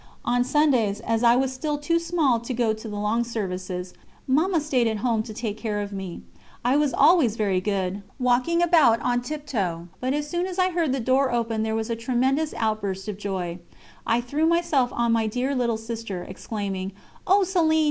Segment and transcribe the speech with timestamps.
[0.25, 3.93] On Sundays, as I was still too small to go to the long services,
[4.27, 6.23] Mamma stayed at home to take care of me.
[6.65, 10.71] I was always very good, walking about on tip toe; but as soon as I
[10.71, 13.59] heard the door open there was a tremendous outburst of joy
[14.07, 16.93] I threw myself on my dear little sister, exclaiming:
[17.27, 17.79] "Oh, Céline!